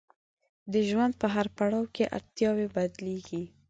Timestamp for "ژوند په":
0.89-1.27